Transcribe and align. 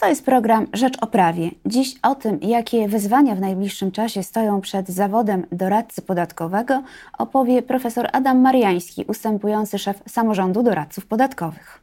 To 0.00 0.08
jest 0.08 0.24
program 0.24 0.66
Rzecz 0.72 0.94
o 1.00 1.06
Prawie. 1.06 1.50
Dziś 1.66 1.94
o 2.02 2.14
tym, 2.14 2.38
jakie 2.42 2.88
wyzwania 2.88 3.34
w 3.34 3.40
najbliższym 3.40 3.92
czasie 3.92 4.22
stoją 4.22 4.60
przed 4.60 4.88
zawodem 4.88 5.46
doradcy 5.52 6.02
podatkowego, 6.02 6.82
opowie 7.18 7.62
profesor 7.62 8.08
Adam 8.12 8.40
Mariański, 8.40 9.04
ustępujący 9.08 9.78
szef 9.78 10.02
samorządu 10.08 10.62
doradców 10.62 11.06
podatkowych. 11.06 11.80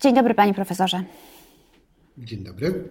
Dzień 0.00 0.14
dobry, 0.14 0.34
panie 0.34 0.54
profesorze. 0.54 1.02
Dzień 2.18 2.44
dobry. 2.44 2.88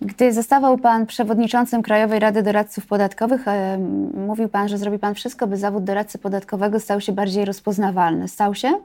Gdy 0.00 0.32
zostawał 0.32 0.78
Pan 0.78 1.06
przewodniczącym 1.06 1.82
Krajowej 1.82 2.20
Rady 2.20 2.42
Doradców 2.42 2.86
Podatkowych, 2.86 3.48
e, 3.48 3.78
mówił 4.14 4.48
Pan, 4.48 4.68
że 4.68 4.78
zrobi 4.78 4.98
Pan 4.98 5.14
wszystko, 5.14 5.46
by 5.46 5.56
zawód 5.56 5.84
doradcy 5.84 6.18
podatkowego 6.18 6.80
stał 6.80 7.00
się 7.00 7.12
bardziej 7.12 7.44
rozpoznawalny. 7.44 8.28
Stał 8.28 8.54
się? 8.54 8.80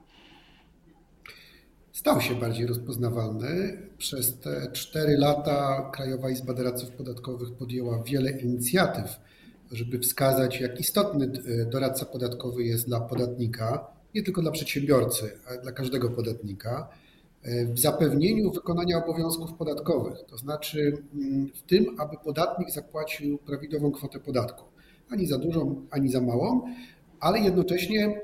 Stał 2.02 2.22
się 2.22 2.36
bardziej 2.36 2.68
rozpoznawalny. 2.68 3.78
Przez 3.98 4.40
te 4.40 4.72
cztery 4.72 5.18
lata 5.18 5.90
Krajowa 5.94 6.30
Izba 6.30 6.54
Doradców 6.54 6.92
Podatkowych 6.92 7.54
podjęła 7.54 8.04
wiele 8.04 8.32
inicjatyw, 8.32 9.20
żeby 9.72 10.00
wskazać, 10.00 10.62
jak 10.62 10.80
istotny 10.80 11.26
e, 11.26 11.66
doradca 11.66 12.06
podatkowy 12.06 12.64
jest 12.64 12.88
dla 12.88 13.00
podatnika, 13.00 13.88
nie 14.16 14.24
tylko 14.24 14.42
dla 14.42 14.52
przedsiębiorcy, 14.52 15.32
ale 15.48 15.62
dla 15.62 15.72
każdego 15.72 16.10
podatnika 16.10 16.88
w 17.66 17.80
zapewnieniu 17.80 18.52
wykonania 18.52 19.04
obowiązków 19.06 19.54
podatkowych, 19.54 20.18
to 20.28 20.38
znaczy 20.38 20.98
mm, 21.14 21.50
w 21.56 21.62
tym, 21.62 21.86
aby 22.00 22.18
podatnik 22.24 22.72
zapłacił 22.72 23.38
prawidłową 23.38 23.92
kwotę 23.92 24.20
podatku, 24.20 24.64
ani 25.10 25.28
za 25.28 25.38
dużą, 25.38 25.86
ani 25.92 26.10
za 26.10 26.22
małą, 26.22 26.62
ale 27.22 27.40
jednocześnie 27.40 28.22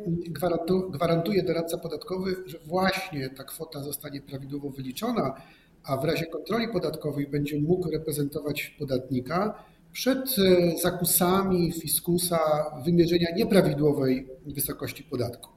gwarantuje 0.92 1.44
doradca 1.44 1.78
podatkowy, 1.78 2.36
że 2.46 2.58
właśnie 2.66 3.30
ta 3.30 3.44
kwota 3.44 3.84
zostanie 3.84 4.22
prawidłowo 4.22 4.70
wyliczona, 4.70 5.42
a 5.84 5.98
w 5.98 6.04
razie 6.04 6.26
kontroli 6.26 6.68
podatkowej 6.68 7.28
będzie 7.28 7.62
mógł 7.62 7.92
reprezentować 7.92 8.76
podatnika 8.80 9.64
przed 9.92 10.36
e, 10.40 10.78
zakusami 10.78 11.72
fiskusa 11.72 12.40
wymierzenia 12.86 13.28
nieprawidłowej 13.36 14.28
wysokości 14.46 15.04
podatku. 15.04 15.50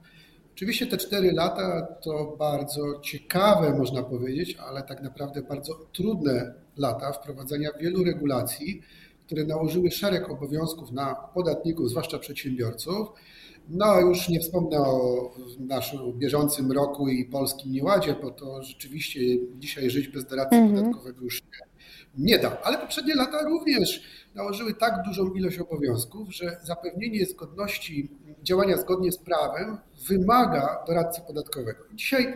Oczywiście 0.53 0.87
te 0.87 0.97
cztery 0.97 1.31
lata 1.31 1.81
to 2.03 2.35
bardzo 2.39 2.99
ciekawe, 2.99 3.77
można 3.77 4.03
powiedzieć, 4.03 4.57
ale 4.67 4.83
tak 4.83 5.01
naprawdę 5.01 5.41
bardzo 5.41 5.73
trudne 5.93 6.53
lata 6.77 7.11
wprowadzania 7.11 7.69
wielu 7.79 8.03
regulacji, 8.03 8.81
które 9.31 9.45
nałożyły 9.45 9.91
szereg 9.91 10.29
obowiązków 10.31 10.91
na 10.91 11.15
podatników, 11.15 11.89
zwłaszcza 11.89 12.19
przedsiębiorców. 12.19 13.07
No, 13.69 13.99
już 13.99 14.29
nie 14.29 14.39
wspomnę 14.39 14.77
o 14.79 15.31
naszym 15.59 15.99
bieżącym 16.19 16.71
roku 16.71 17.09
i 17.09 17.25
polskim 17.25 17.71
nieładzie, 17.71 18.15
bo 18.21 18.31
to 18.31 18.63
rzeczywiście 18.63 19.19
dzisiaj 19.55 19.89
żyć 19.89 20.07
bez 20.07 20.25
doradcy 20.25 20.55
mm 20.55 20.69
-hmm. 20.69 20.75
podatkowego 20.75 21.23
już 21.23 21.41
nie, 21.43 22.27
nie 22.31 22.39
da. 22.39 22.57
Ale 22.63 22.77
poprzednie 22.77 23.15
lata 23.15 23.43
również 23.43 24.03
nałożyły 24.35 24.73
tak 24.73 25.03
dużą 25.07 25.33
ilość 25.33 25.59
obowiązków, 25.59 26.35
że 26.35 26.57
zapewnienie 26.63 27.25
zgodności 27.25 28.11
działania 28.43 28.77
zgodnie 28.77 29.11
z 29.11 29.17
prawem 29.17 29.77
wymaga 30.07 30.83
doradcy 30.87 31.21
podatkowego. 31.27 31.83
Dzisiaj 31.93 32.33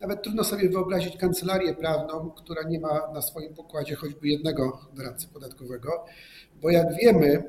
nawet 0.00 0.22
trudno 0.22 0.44
sobie 0.44 0.68
wyobrazić 0.68 1.16
kancelarię 1.16 1.74
prawną, 1.74 2.30
która 2.30 2.62
nie 2.62 2.80
ma 2.80 3.12
na 3.14 3.22
swoim 3.22 3.54
pokładzie 3.54 3.94
choćby 3.94 4.28
jednego 4.28 4.80
doradcy 4.94 5.28
podatkowego, 5.28 6.04
bo 6.62 6.70
jak 6.70 6.94
wiemy, 6.94 7.42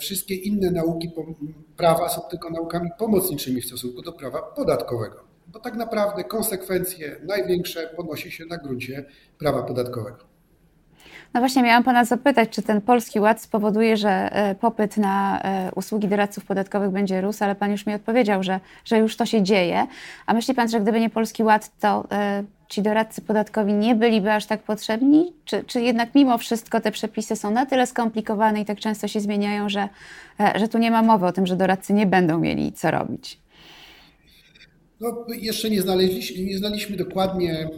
wszystkie 0.00 0.34
inne 0.34 0.70
nauki 0.70 1.10
prawa 1.76 2.08
są 2.08 2.20
tylko 2.20 2.50
naukami 2.50 2.90
pomocniczymi 2.98 3.60
w 3.60 3.66
stosunku 3.66 4.02
do 4.02 4.12
prawa 4.12 4.42
podatkowego. 4.42 5.24
Bo 5.46 5.60
tak 5.60 5.74
naprawdę 5.74 6.24
konsekwencje 6.24 7.20
największe 7.26 7.90
ponosi 7.96 8.30
się 8.30 8.46
na 8.46 8.56
gruncie 8.56 9.04
prawa 9.38 9.62
podatkowego. 9.62 10.29
No 11.34 11.40
właśnie, 11.40 11.62
miałam 11.62 11.82
Pana 11.82 12.04
zapytać, 12.04 12.48
czy 12.50 12.62
ten 12.62 12.80
polski 12.80 13.20
ład 13.20 13.42
spowoduje, 13.42 13.96
że 13.96 14.10
e, 14.32 14.54
popyt 14.54 14.96
na 14.96 15.40
e, 15.40 15.70
usługi 15.74 16.08
doradców 16.08 16.44
podatkowych 16.44 16.90
będzie 16.90 17.20
rósł, 17.20 17.44
ale 17.44 17.54
Pan 17.54 17.70
już 17.70 17.86
mi 17.86 17.94
odpowiedział, 17.94 18.42
że, 18.42 18.60
że 18.84 18.98
już 18.98 19.16
to 19.16 19.26
się 19.26 19.42
dzieje. 19.42 19.86
A 20.26 20.34
myśli 20.34 20.54
Pan, 20.54 20.68
że 20.68 20.80
gdyby 20.80 21.00
nie 21.00 21.10
polski 21.10 21.42
ład, 21.42 21.70
to 21.80 22.04
e, 22.12 22.44
ci 22.68 22.82
doradcy 22.82 23.22
podatkowi 23.22 23.72
nie 23.72 23.94
byliby 23.94 24.32
aż 24.32 24.46
tak 24.46 24.62
potrzebni? 24.62 25.32
Czy, 25.44 25.64
czy 25.64 25.80
jednak 25.80 26.14
mimo 26.14 26.38
wszystko 26.38 26.80
te 26.80 26.90
przepisy 26.90 27.36
są 27.36 27.50
na 27.50 27.66
tyle 27.66 27.86
skomplikowane 27.86 28.60
i 28.60 28.64
tak 28.64 28.78
często 28.80 29.08
się 29.08 29.20
zmieniają, 29.20 29.68
że, 29.68 29.88
że 30.54 30.68
tu 30.68 30.78
nie 30.78 30.90
ma 30.90 31.02
mowy 31.02 31.26
o 31.26 31.32
tym, 31.32 31.46
że 31.46 31.56
doradcy 31.56 31.92
nie 31.92 32.06
będą 32.06 32.38
mieli 32.38 32.72
co 32.72 32.90
robić? 32.90 33.38
No, 35.00 35.26
jeszcze 35.28 35.70
nie 35.70 35.82
znaleźliśmy, 35.82 36.44
nie 36.44 36.58
znaliśmy 36.58 36.96
dokładnie 36.96 37.70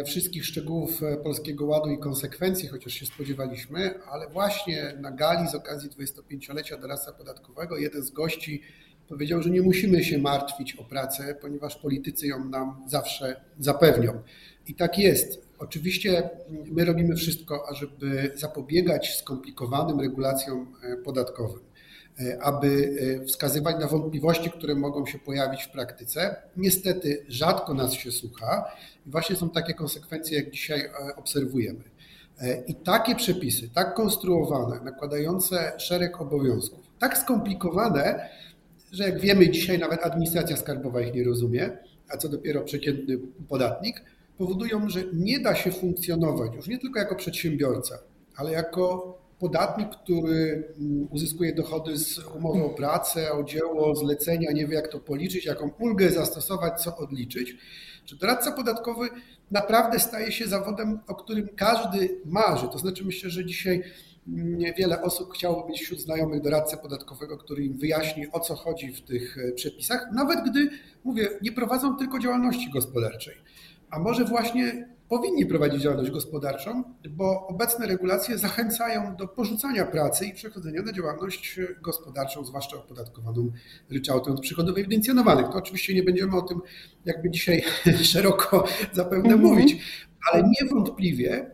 e, 0.00 0.04
wszystkich 0.04 0.44
szczegółów 0.44 1.02
e, 1.02 1.16
Polskiego 1.16 1.66
Ładu 1.66 1.90
i 1.90 1.98
konsekwencji, 1.98 2.68
chociaż 2.68 2.92
się 2.92 3.06
spodziewaliśmy, 3.06 3.94
ale 4.12 4.28
właśnie 4.28 4.94
na 5.00 5.10
gali 5.10 5.48
z 5.48 5.54
okazji 5.54 5.90
25-lecia 5.90 6.80
doradztwa 6.80 7.12
podatkowego 7.12 7.78
jeden 7.78 8.02
z 8.02 8.10
gości 8.10 8.62
powiedział, 9.08 9.42
że 9.42 9.50
nie 9.50 9.62
musimy 9.62 10.04
się 10.04 10.18
martwić 10.18 10.74
o 10.74 10.84
pracę, 10.84 11.34
ponieważ 11.40 11.76
politycy 11.76 12.26
ją 12.26 12.44
nam 12.44 12.82
zawsze 12.86 13.40
zapewnią. 13.58 14.22
I 14.66 14.74
tak 14.74 14.98
jest. 14.98 15.48
Oczywiście 15.58 16.30
my 16.50 16.84
robimy 16.84 17.16
wszystko, 17.16 17.68
ażeby 17.70 18.32
zapobiegać 18.34 19.16
skomplikowanym 19.16 20.00
regulacjom 20.00 20.74
e, 20.82 20.96
podatkowym. 20.96 21.67
E, 22.20 22.42
aby 22.42 22.98
e, 23.20 23.24
wskazywać 23.24 23.76
na 23.80 23.86
wątpliwości, 23.86 24.50
które 24.50 24.74
mogą 24.74 25.06
się 25.06 25.18
pojawić 25.18 25.62
w 25.62 25.70
praktyce. 25.70 26.36
Niestety 26.56 27.24
rzadko 27.28 27.74
nas 27.74 27.92
się 27.92 28.12
słucha 28.12 28.64
i 29.06 29.10
właśnie 29.10 29.36
są 29.36 29.50
takie 29.50 29.74
konsekwencje, 29.74 30.38
jak 30.38 30.50
dzisiaj 30.50 30.80
e, 30.80 31.16
obserwujemy. 31.16 31.84
I 32.66 32.74
takie 32.74 33.14
przepisy, 33.14 33.68
tak 33.74 33.94
konstruowane, 33.94 34.80
nakładające 34.84 35.72
szereg 35.78 36.20
obowiązków, 36.20 36.80
tak 36.98 37.18
skomplikowane, 37.18 38.28
że 38.92 39.04
jak 39.04 39.20
wiemy 39.20 39.50
dzisiaj 39.50 39.78
nawet 39.78 40.02
administracja 40.02 40.56
skarbowa 40.56 41.00
ich 41.00 41.14
nie 41.14 41.24
rozumie, 41.24 41.70
a 42.08 42.16
co 42.16 42.28
dopiero 42.28 42.60
przeciętny 42.60 43.18
podatnik, 43.48 44.04
powodują, 44.36 44.88
że 44.88 45.00
nie 45.12 45.40
da 45.40 45.54
się 45.54 45.72
funkcjonować 45.72 46.54
już 46.54 46.66
nie 46.66 46.78
tylko 46.78 46.98
jako 46.98 47.16
przedsiębiorca, 47.16 47.98
ale 48.36 48.52
jako 48.52 49.18
podatnik, 49.38 49.88
który 49.90 50.64
mm, 50.78 51.08
uzyskuje 51.10 51.54
dochody 51.54 51.98
z 51.98 52.18
umowy 52.18 52.64
o 52.64 52.70
pracę, 52.70 53.32
o 53.32 53.42
dzieło, 53.42 53.96
zlecenia, 53.96 54.52
nie 54.52 54.66
wie 54.66 54.74
jak 54.74 54.88
to 54.88 55.00
policzyć, 55.00 55.46
jaką 55.46 55.70
ulgę 55.78 56.10
zastosować, 56.10 56.82
co 56.82 56.96
odliczyć, 56.96 57.56
że 58.06 58.16
doradca 58.16 58.52
podatkowy 58.52 59.08
naprawdę 59.50 59.98
staje 59.98 60.32
się 60.32 60.46
zawodem, 60.46 61.00
o 61.06 61.14
którym 61.14 61.48
każdy 61.56 62.20
marzy. 62.24 62.68
To 62.72 62.78
znaczy 62.78 63.04
myślę, 63.04 63.30
że 63.30 63.46
dzisiaj 63.46 63.82
mm, 64.28 64.74
wiele 64.78 65.02
osób 65.02 65.32
chciałoby 65.34 65.68
mieć 65.68 65.82
wśród 65.82 66.00
znajomych 66.00 66.42
doradcę 66.42 66.76
podatkowego, 66.76 67.38
który 67.38 67.64
im 67.64 67.78
wyjaśni 67.78 68.32
o 68.32 68.40
co 68.40 68.54
chodzi 68.54 68.92
w 68.92 69.02
tych 69.02 69.38
e, 69.38 69.52
przepisach, 69.52 70.08
nawet 70.12 70.50
gdy, 70.50 70.70
mówię, 71.04 71.28
nie 71.42 71.52
prowadzą 71.52 71.96
tylko 71.96 72.18
działalności 72.18 72.70
gospodarczej. 72.70 73.34
A 73.90 73.98
może 73.98 74.24
właśnie 74.24 74.88
powinni 75.08 75.46
prowadzić 75.46 75.82
działalność 75.82 76.10
gospodarczą, 76.10 76.84
bo 77.10 77.46
obecne 77.46 77.86
regulacje 77.86 78.38
zachęcają 78.38 79.16
do 79.16 79.28
porzucania 79.28 79.84
pracy 79.84 80.26
i 80.26 80.34
przechodzenia 80.34 80.82
na 80.82 80.92
działalność 80.92 81.60
gospodarczą, 81.82 82.44
zwłaszcza 82.44 82.76
opodatkowaną 82.76 83.52
ryczałtem 83.90 84.32
od 84.34 84.40
przychodów 84.40 84.78
ewidencjonowanych. 84.78 85.46
To 85.46 85.58
oczywiście 85.58 85.94
nie 85.94 86.02
będziemy 86.02 86.36
o 86.36 86.42
tym 86.42 86.60
jakby 87.04 87.30
dzisiaj 87.30 87.62
szeroko 88.12 88.64
zapewne 88.92 89.34
mhm. 89.34 89.40
mówić, 89.40 89.76
ale 90.32 90.50
niewątpliwie 90.60 91.50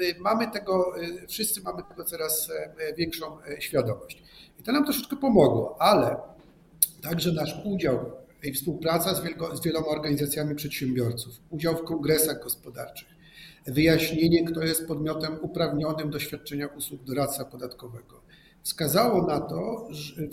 y, 0.00 0.14
mamy 0.20 0.50
tego, 0.50 1.02
y, 1.02 1.26
wszyscy 1.26 1.62
mamy 1.62 1.82
tego 1.88 2.04
coraz 2.04 2.50
większą 2.96 3.38
świadomość. 3.58 4.22
I 4.60 4.62
to 4.62 4.72
nam 4.72 4.84
troszeczkę 4.84 5.16
pomogło, 5.16 5.76
ale 5.82 6.16
także 7.02 7.32
nasz 7.32 7.54
udział 7.64 8.21
i 8.42 8.52
współpraca 8.52 9.14
z, 9.14 9.24
wielko, 9.24 9.56
z 9.56 9.62
wieloma 9.62 9.86
organizacjami 9.86 10.54
przedsiębiorców, 10.54 11.34
udział 11.50 11.76
w 11.76 11.84
kongresach 11.84 12.42
gospodarczych, 12.42 13.08
wyjaśnienie, 13.66 14.44
kto 14.44 14.62
jest 14.62 14.86
podmiotem 14.88 15.38
uprawnionym 15.42 16.10
do 16.10 16.18
świadczenia 16.18 16.66
usług 16.66 17.04
doradca 17.04 17.44
podatkowego. 17.44 18.22
Wskazało 18.62 19.26
na 19.26 19.40
to, 19.40 19.88
że 19.90 20.28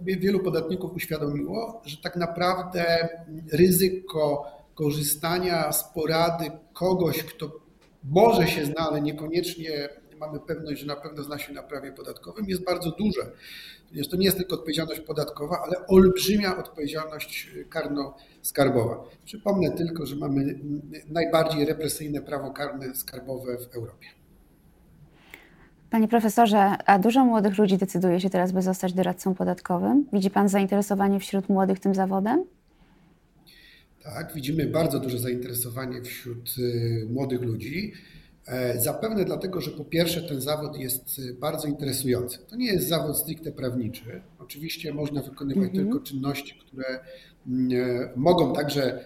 wielu 0.00 0.40
podatników 0.40 0.94
uświadomiło, 0.94 1.82
że 1.84 1.96
tak 1.96 2.16
naprawdę 2.16 3.08
ryzyko 3.52 4.44
korzystania 4.74 5.72
z 5.72 5.92
porady 5.94 6.50
kogoś, 6.72 7.22
kto 7.22 7.60
może 8.04 8.46
się 8.46 8.64
zna, 8.64 8.88
ale 8.90 9.00
niekoniecznie 9.00 9.88
mamy 10.18 10.40
pewność, 10.40 10.80
że 10.80 10.86
na 10.86 10.96
pewno 10.96 11.22
zna 11.22 11.38
się 11.38 11.52
na 11.52 11.62
prawie 11.62 11.92
podatkowym, 11.92 12.48
jest 12.48 12.64
bardzo 12.64 12.90
duże. 12.90 13.30
Ponieważ 13.90 14.10
to 14.10 14.16
nie 14.16 14.24
jest 14.24 14.36
tylko 14.36 14.54
odpowiedzialność 14.54 15.00
podatkowa, 15.00 15.62
ale 15.64 15.86
olbrzymia 15.86 16.56
odpowiedzialność 16.56 17.50
karno-skarbowa. 17.70 18.96
Przypomnę 19.24 19.70
tylko, 19.70 20.06
że 20.06 20.16
mamy 20.16 20.58
najbardziej 21.08 21.64
represyjne 21.64 22.20
prawo 22.20 22.50
karne 22.50 22.94
skarbowe 22.94 23.58
w 23.58 23.74
Europie. 23.74 24.06
Panie 25.90 26.08
profesorze, 26.08 26.58
a 26.86 26.98
dużo 26.98 27.24
młodych 27.24 27.58
ludzi 27.58 27.78
decyduje 27.78 28.20
się 28.20 28.30
teraz, 28.30 28.52
by 28.52 28.62
zostać 28.62 28.92
doradcą 28.92 29.34
podatkowym? 29.34 30.06
Widzi 30.12 30.30
Pan 30.30 30.48
zainteresowanie 30.48 31.20
wśród 31.20 31.48
młodych 31.48 31.80
tym 31.80 31.94
zawodem? 31.94 32.44
Tak, 34.02 34.34
widzimy 34.34 34.66
bardzo 34.66 35.00
duże 35.00 35.18
zainteresowanie 35.18 36.02
wśród 36.02 36.54
młodych 37.08 37.42
ludzi. 37.42 37.92
E, 38.46 38.80
zapewne 38.80 39.24
dlatego, 39.24 39.60
że 39.60 39.70
po 39.70 39.84
pierwsze 39.84 40.22
ten 40.22 40.40
zawód 40.40 40.76
jest 40.76 41.20
e, 41.30 41.32
bardzo 41.32 41.68
interesujący. 41.68 42.38
To 42.38 42.56
nie 42.56 42.66
jest 42.66 42.88
zawód 42.88 43.16
stricte 43.16 43.52
prawniczy. 43.52 44.22
Oczywiście 44.38 44.94
można 44.94 45.22
wykonywać 45.22 45.68
mhm. 45.68 45.84
tylko 45.84 46.00
czynności, 46.00 46.58
które 46.66 47.00
mm, 47.46 47.70
e, 47.72 48.12
mogą 48.16 48.52
także 48.52 49.04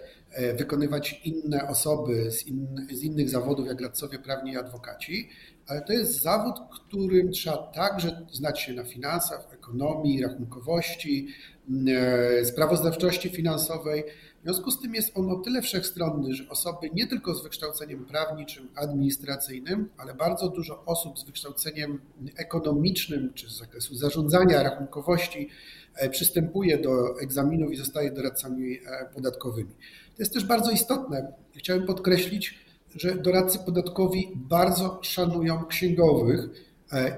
wykonywać 0.58 1.20
inne 1.24 1.68
osoby 1.68 2.30
z, 2.30 2.46
in, 2.46 2.86
z 2.92 3.02
innych 3.02 3.30
zawodów, 3.30 3.66
jak 3.66 3.80
radcowie 3.80 4.18
prawni 4.18 4.52
i 4.52 4.56
adwokaci, 4.56 5.28
ale 5.66 5.82
to 5.82 5.92
jest 5.92 6.22
zawód, 6.22 6.54
którym 6.74 7.32
trzeba 7.32 7.56
także 7.56 8.26
znać 8.32 8.60
się 8.60 8.72
na 8.72 8.84
finansach, 8.84 9.48
ekonomii, 9.52 10.22
rachunkowości, 10.22 11.28
mm, 11.70 12.44
sprawozdawczości 12.44 13.28
finansowej. 13.28 14.04
W 14.44 14.46
związku 14.46 14.70
z 14.70 14.80
tym 14.80 14.94
jest 14.94 15.12
on 15.14 15.30
o 15.30 15.36
tyle 15.36 15.62
wszechstronny, 15.62 16.34
że 16.34 16.48
osoby 16.48 16.90
nie 16.94 17.06
tylko 17.06 17.34
z 17.34 17.42
wykształceniem 17.42 18.04
prawniczym, 18.04 18.68
administracyjnym, 18.74 19.88
ale 19.96 20.14
bardzo 20.14 20.48
dużo 20.48 20.84
osób 20.84 21.18
z 21.18 21.24
wykształceniem 21.24 22.00
ekonomicznym 22.36 23.32
czy 23.34 23.50
z 23.50 23.58
zakresu 23.58 23.94
zarządzania, 23.94 24.62
rachunkowości 24.62 25.48
e, 25.94 26.10
przystępuje 26.10 26.78
do 26.78 27.20
egzaminów 27.20 27.72
i 27.72 27.76
zostaje 27.76 28.10
doradcami 28.10 28.78
e, 28.78 28.80
podatkowymi. 29.14 29.70
To 30.16 30.22
jest 30.22 30.32
też 30.32 30.44
bardzo 30.44 30.70
istotne. 30.70 31.32
Chciałem 31.56 31.86
podkreślić, 31.86 32.58
że 32.94 33.14
doradcy 33.14 33.58
podatkowi 33.58 34.32
bardzo 34.34 34.98
szanują 35.02 35.64
księgowych 35.64 36.40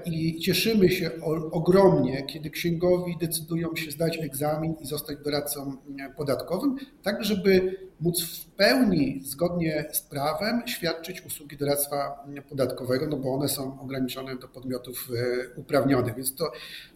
I 0.05 0.39
cieszymy 0.39 0.89
się 0.89 1.11
ogromnie, 1.51 2.25
kiedy 2.25 2.49
księgowi 2.49 3.17
decydują 3.19 3.75
się 3.75 3.91
zdać 3.91 4.17
egzamin 4.17 4.75
i 4.81 4.87
zostać 4.87 5.17
doradcą 5.23 5.77
e, 5.99 6.13
podatkowym, 6.17 6.75
tak 7.03 7.23
żeby 7.23 7.77
móc 7.99 8.23
w 8.23 8.45
pełni, 8.45 9.21
zgodnie 9.23 9.85
z 9.91 10.01
prawem, 10.01 10.61
świadczyć 10.65 11.25
usługi 11.25 11.57
doradztwa 11.57 12.25
podatkowego, 12.49 13.07
no 13.07 13.17
bo 13.17 13.33
one 13.33 13.49
są 13.49 13.79
ograniczone 13.81 14.35
do 14.35 14.47
podmiotów 14.47 15.09
e, 15.15 15.59
uprawnionych. 15.59 16.15
Więc 16.15 16.35
to 16.35 16.51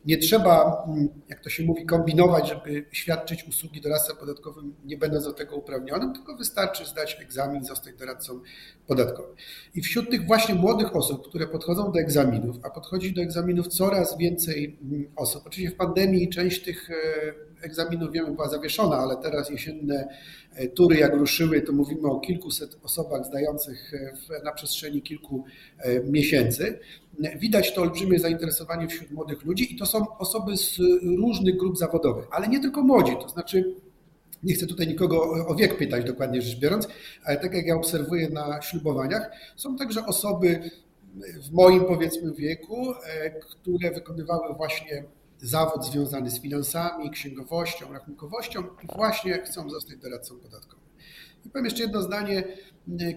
nie 0.06 0.18
trzeba, 0.18 0.86
jak 1.30 1.40
to 1.40 1.50
się 1.50 1.64
mówi, 1.64 1.86
kombinować, 1.86 2.50
żeby 2.50 2.86
świadczyć 2.92 3.48
usługi 3.48 3.82
doradztwa 3.82 4.16
podatkowym, 4.16 4.76
nie 4.86 4.98
będąc 4.98 5.26
do 5.26 5.34
tego 5.34 5.56
uprawnionym, 5.56 6.14
tylko 6.14 6.36
wystarczy 6.36 6.86
zdać 6.86 7.18
egzamin, 7.22 7.64
zostać 7.64 7.96
doradcą 7.96 8.40
podatkowym. 8.88 9.36
I 9.76 9.82
wśród 9.82 10.10
tych 10.10 10.28
właśnie 10.28 10.56
młodych 10.56 10.96
osób, 10.96 11.28
które 11.30 11.48
podchodzą 11.48 11.92
do 11.92 12.00
egzaminów, 12.00 12.56
a 12.64 12.70
podchodzi 12.70 13.14
do 13.14 13.22
egzaminów 13.22 13.68
coraz 13.68 14.18
więcej 14.18 14.80
osób, 15.16 15.44
oczywiście 15.46 15.76
w 15.76 15.78
pandemii 15.78 16.30
część 16.30 16.64
tych 16.64 16.90
e, 16.90 17.51
egzaminów, 17.62 18.12
wiemy, 18.12 18.32
była 18.32 18.50
zawieszona, 18.50 18.98
ale 18.98 19.18
teraz 19.18 19.50
jesienne 19.50 20.08
e, 20.54 20.68
tury 20.68 20.98
jak 20.98 21.14
ruszyły, 21.14 21.62
to 21.62 21.74
mówimy 21.74 22.08
o 22.08 22.20
kilkuset 22.20 22.78
osobach 22.84 23.26
zdających 23.26 23.94
e, 23.94 24.44
na 24.44 24.52
przestrzeni 24.52 25.02
kilku 25.02 25.44
e, 25.78 26.00
miesięcy. 26.04 26.80
Widać 27.40 27.74
to 27.74 27.82
olbrzymie 27.82 28.20
zainteresowanie 28.20 28.88
wśród 28.88 29.12
młodych 29.12 29.46
ludzi 29.46 29.76
i 29.76 29.78
to 29.78 29.86
są 29.86 30.18
osoby 30.18 30.58
z 30.58 30.78
różnych 31.18 31.58
grup 31.58 31.78
zawodowych, 31.78 32.26
ale 32.32 32.48
nie 32.48 32.60
tylko 32.60 32.82
młodzi, 32.82 33.16
to 33.22 33.30
znaczy 33.30 33.76
nie 34.44 34.54
chcę 34.54 34.68
tutaj 34.68 34.88
nikogo 34.88 35.48
o 35.48 35.56
wiek 35.56 35.78
pytać 35.78 36.06
dokładnie 36.06 36.42
rzecz 36.42 36.60
biorąc, 36.60 36.88
ale 37.26 37.38
tak 37.38 37.54
jak 37.54 37.66
ja 37.66 37.76
obserwuję 37.76 38.30
na 38.30 38.62
ślubowaniach, 38.62 39.32
są 39.56 39.76
także 39.76 40.06
osoby 40.06 40.60
w 41.44 41.52
moim 41.52 41.86
powiedzmy 41.86 42.34
wieku, 42.34 42.94
które 43.50 43.92
wykonywały 43.92 44.56
właśnie 44.56 45.04
zawód 45.42 45.86
związany 45.86 46.30
z 46.30 46.42
finansami, 46.42 47.12
księgowością, 47.12 47.94
rachunkowością 47.94 48.64
i 48.84 48.96
właśnie 48.96 49.34
chcą 49.34 49.70
zostać 49.70 49.98
doradcą 49.98 50.40
podatkowym. 50.40 50.82
I 51.46 51.50
powiem 51.50 51.66
jeszcze 51.66 51.84
jedno 51.84 52.02
zdanie. 52.02 52.44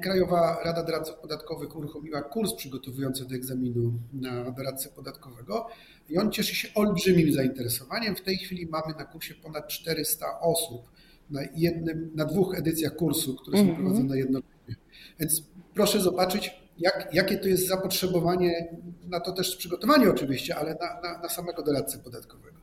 Krajowa 0.03 0.59
Rada 0.65 0.83
Doradców 0.83 1.17
Podatkowych 1.17 1.77
uruchomiła 1.77 2.23
kurs 2.23 2.55
przygotowujący 2.55 3.25
do 3.29 3.35
egzaminu 3.35 3.93
na 4.13 4.51
doradcę 4.51 4.89
podatkowego 4.89 5.67
i 6.09 6.19
on 6.19 6.33
cieszy 6.33 6.55
się 6.55 6.69
olbrzymim 6.75 7.33
zainteresowaniem. 7.33 8.17
W 8.17 8.21
tej 8.21 8.37
chwili 8.37 8.67
mamy 8.67 8.95
na 8.99 9.05
kursie 9.05 9.35
ponad 9.35 9.69
400 9.69 10.41
osób 10.41 10.91
na, 11.31 11.41
jednym, 11.55 12.11
na 12.15 12.25
dwóch 12.25 12.59
edycjach 12.59 12.97
kursu, 12.97 13.35
które 13.37 13.59
są 13.59 13.65
-hmm. 13.65 13.77
prowadzone 13.77 14.19
jednocześnie. 14.19 14.77
Więc 15.21 15.43
proszę 15.75 16.01
zobaczyć, 16.01 16.64
jak, 16.79 17.09
jakie 17.13 17.39
to 17.39 17.49
jest 17.49 17.69
zapotrzebowanie, 17.69 18.69
na 19.09 19.21
to 19.21 19.33
też 19.33 19.57
przygotowanie 19.57 20.11
oczywiście, 20.11 20.57
ale 20.57 20.75
na, 20.75 21.01
na, 21.01 21.19
na 21.19 21.29
samego 21.29 21.63
doradcę 21.63 21.99
podatkowego. 21.99 22.59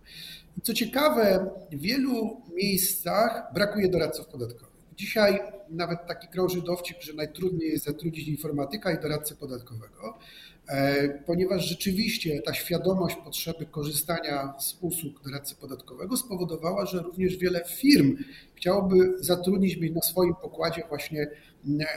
I 0.58 0.62
co 0.62 0.74
ciekawe, 0.74 1.52
w 1.72 1.82
wielu 1.82 2.42
miejscach 2.56 3.54
brakuje 3.54 3.90
doradców 3.90 4.28
podatkowych. 4.28 4.72
Dzisiaj 4.96 5.40
nawet 5.70 6.08
taki 6.08 6.28
krąży 6.28 6.62
dowcip, 6.62 7.02
że 7.02 7.14
najtrudniej 7.14 7.72
jest 7.72 7.86
zatrudnić 7.86 8.28
informatyka 8.28 8.92
i 8.92 9.02
doradcę 9.02 9.36
podatkowego, 9.36 10.18
ponieważ 11.26 11.66
rzeczywiście 11.66 12.42
ta 12.42 12.54
świadomość 12.54 13.16
potrzeby 13.16 13.66
korzystania 13.66 14.54
z 14.60 14.78
usług 14.82 15.24
doradcy 15.24 15.56
podatkowego 15.56 16.18
spowodowała, 16.18 16.86
że 16.86 16.98
również 16.98 17.38
wiele 17.38 17.62
firm 17.68 18.18
chciałoby 18.56 19.14
zatrudnić, 19.20 19.78
mieć 19.78 19.96
na 19.96 20.02
swoim 20.02 20.36
pokładzie 20.36 20.84
właśnie 20.90 21.28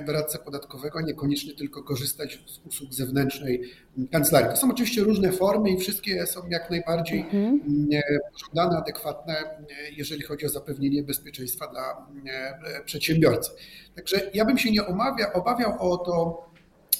doradcę 0.06 0.38
podatkowego, 0.38 0.98
a 0.98 1.02
niekoniecznie 1.02 1.54
tylko 1.54 1.82
korzystać 1.82 2.40
z 2.46 2.66
usług 2.66 2.94
zewnętrznej 2.94 3.62
kancelarii. 4.12 4.50
To 4.50 4.56
są 4.56 4.70
oczywiście 4.70 5.02
różne 5.02 5.32
formy 5.32 5.70
i 5.70 5.76
wszystkie 5.76 6.26
są 6.26 6.48
jak 6.48 6.70
najbardziej 6.70 7.20
mhm. 7.20 7.60
pożądane, 8.32 8.78
adekwatne, 8.78 9.34
jeżeli 9.96 10.22
chodzi 10.22 10.46
o 10.46 10.48
zapewnienie 10.48 11.02
bezpieczeństwa 11.02 11.66
dla 11.66 12.06
przedsiębiorcy. 12.84 13.50
Także 13.96 14.30
ja 14.34 14.44
bym 14.44 14.58
się 14.58 14.70
nie 14.70 14.86
obawiał 15.34 15.92
o 15.92 15.96
to, 15.96 16.44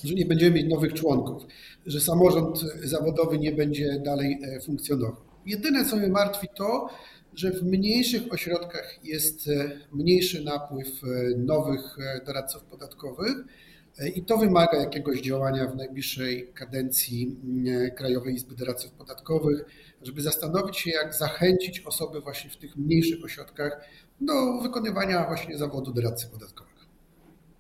że 0.05 0.15
nie 0.15 0.27
będziemy 0.27 0.51
mieć 0.57 0.71
nowych 0.71 0.93
członków, 0.93 1.43
że 1.87 2.01
samorząd 2.01 2.61
zawodowy 2.85 3.39
nie 3.39 3.53
będzie 3.53 4.01
dalej 4.05 4.39
e, 4.43 4.61
funkcjonował. 4.61 5.17
Jedyne, 5.47 5.85
co 5.85 5.97
mnie 5.97 6.09
martwi, 6.09 6.47
to, 6.57 6.89
że 7.35 7.51
w 7.51 7.63
mniejszych 7.63 8.33
ośrodkach 8.33 8.99
jest 9.05 9.49
e, 9.49 9.71
mniejszy 9.93 10.45
napływ 10.45 10.89
e, 11.05 11.39
nowych 11.39 11.97
doradców 12.27 12.63
podatkowych 12.63 13.35
i 14.15 14.25
to 14.25 14.39
wymaga 14.39 14.79
jakiegoś 14.79 15.21
działania 15.21 15.67
w 15.67 15.77
najbliższej 15.77 16.53
kadencji 16.55 17.37
Krajowej 17.97 18.35
Izby 18.35 18.55
Doradców 18.55 18.91
Podatkowych, 18.91 19.65
żeby 20.03 20.23
zastanowić 20.23 20.79
się, 20.79 20.91
jak 20.91 21.15
zachęcić 21.15 21.81
osoby 21.81 22.21
właśnie 22.21 22.51
w 22.51 22.57
tych 22.57 22.77
mniejszych 22.77 23.25
ośrodkach 23.25 23.81
do 24.21 24.61
wykonywania 24.63 25.27
właśnie 25.27 25.59
zawodu 25.59 25.93
doradcy 25.93 26.27
podatkowego. 26.27 26.74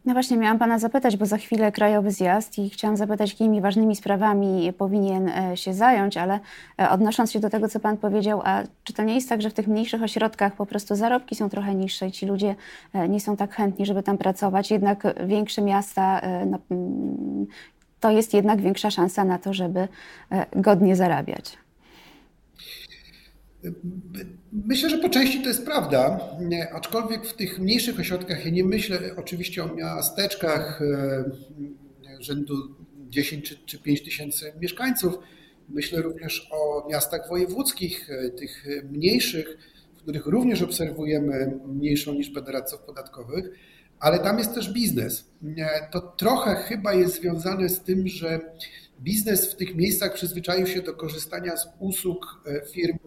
No 0.05 0.12
właśnie, 0.12 0.37
miałam 0.37 0.59
Pana 0.59 0.79
zapytać, 0.79 1.17
bo 1.17 1.27
za 1.27 1.37
chwilę 1.37 1.73
krajowy 1.73 2.11
zjazd 2.11 2.59
i 2.59 2.71
chciałam 2.71 2.97
zapytać, 2.97 3.31
jakimi 3.31 3.61
ważnymi 3.61 3.97
sprawami 3.97 4.73
powinien 4.73 5.29
e, 5.29 5.56
się 5.56 5.75
zająć, 5.75 6.17
ale 6.17 6.41
e, 6.81 6.91
odnosząc 6.91 7.32
się 7.32 7.41
do 7.41 7.51
tego, 7.51 7.69
co 7.69 7.81
Pan 7.81 7.96
powiedział, 7.96 8.41
a 8.44 8.63
czy 8.84 8.93
to 8.93 9.03
nie 9.03 9.15
jest 9.15 9.29
tak, 9.29 9.43
że 9.43 9.51
w 9.51 9.55
tych 9.55 9.69
mniejszych 9.69 10.03
ośrodkach 10.03 10.55
po 10.55 10.67
prostu 10.67 10.96
zarobki 10.96 11.34
są 11.34 11.49
trochę 11.49 11.75
niższe 11.75 12.06
i 12.06 12.13
ci 12.13 12.27
ludzie 12.27 12.55
e, 12.93 13.08
nie 13.08 13.20
są 13.20 13.37
tak 13.37 13.55
chętni, 13.55 13.87
żeby 13.87 14.03
tam 14.03 14.19
pracować, 14.19 14.70
jednak 14.70 15.27
większe 15.27 15.63
miasta, 15.63 16.20
no, 16.46 16.58
mm, 16.70 17.46
to 18.01 18.11
jest 18.11 18.34
jednak 18.34 18.61
większa 18.61 18.91
szansa 18.91 19.25
na 19.25 19.39
to, 19.39 19.55
żeby 19.55 19.89
godnie 20.56 20.96
zarabiać? 20.96 21.64
Myślę, 24.53 24.91
że 24.91 24.99
po 24.99 25.09
części 25.09 25.43
to 25.43 25.49
jest 25.49 25.65
prawda, 25.65 26.21
aczkolwiek 26.73 27.27
w 27.27 27.35
tych 27.35 27.59
mniejszych 27.59 28.01
ośrodkach, 28.01 28.44
ja 28.44 28.51
nie 28.51 28.65
myślę 28.65 28.99
oczywiście 29.17 29.65
o 29.65 29.75
miasteczkach 29.75 30.83
e, 30.83 31.25
rzędu 32.21 32.55
10 33.09 33.49
czy, 33.49 33.56
czy 33.67 33.79
5 33.79 34.03
tysięcy 34.03 34.53
mieszkańców, 34.61 35.19
myślę 35.69 36.03
również 36.03 36.49
o 36.53 36.89
miastach 36.91 37.29
wojewódzkich, 37.29 38.11
e, 38.11 38.31
tych 38.31 38.65
mniejszych, 38.91 39.59
w 39.94 40.03
których 40.03 40.27
również 40.27 40.63
obserwujemy 40.63 41.59
mniejszą 41.67 42.13
liczbę 42.13 42.43
doradców 42.43 42.81
podatkowych, 42.81 43.51
ale 44.01 44.19
tam 44.19 44.39
jest 44.39 44.55
też 44.55 44.73
biznes. 44.73 45.25
To 45.93 46.01
trochę 46.01 46.55
chyba 46.55 46.94
jest 46.94 47.15
związane 47.15 47.69
z 47.69 47.81
tym, 47.81 48.09
że 48.09 48.41
biznes 49.01 49.53
w 49.53 49.56
tych 49.56 49.75
miejscach 49.75 50.15
przyzwyczaił 50.15 50.67
się 50.67 50.83
do 50.83 50.94
korzystania 50.94 51.56
z 51.56 51.69
usług 51.79 52.43
e, 52.47 52.67
firm 52.67 52.99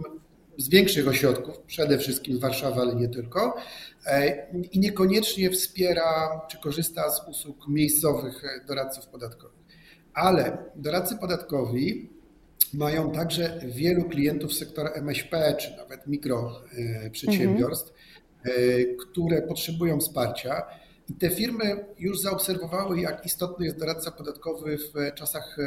z 0.58 0.70
większych 0.70 1.08
ośrodków, 1.08 1.60
przede 1.60 1.98
wszystkim 1.98 2.38
z 2.38 2.40
Warszawy, 2.40 2.82
ale 2.82 2.96
nie 2.96 3.10
tylko, 3.10 3.56
e, 4.06 4.48
i 4.72 4.80
niekoniecznie 4.80 5.50
wspiera 5.50 6.42
czy 6.50 6.58
korzysta 6.58 7.10
z 7.12 7.28
usług 7.28 7.68
miejscowych 7.68 8.46
e, 8.46 8.66
doradców 8.66 9.08
podatkowych. 9.08 9.58
Ale 10.14 10.58
doradcy 10.76 11.18
podatkowi 11.18 12.10
mają 12.74 13.12
także 13.12 13.60
wielu 13.66 14.04
klientów 14.04 14.54
sektora 14.54 14.90
MŚP, 14.90 15.56
czy 15.60 15.78
nawet 15.78 16.08
mikroprzedsiębiorstw, 16.08 17.94
mhm. 18.46 18.98
które 18.98 19.42
potrzebują 19.42 20.00
wsparcia. 20.00 20.64
I 21.10 21.14
te 21.14 21.30
firmy 21.30 21.86
już 22.00 22.20
zaobserwowały, 22.20 23.02
jak 23.02 23.26
istotny 23.26 23.66
jest 23.66 23.80
doradca 23.80 24.12
podatkowy 24.12 24.78
w 24.78 25.14
czasach 25.16 25.58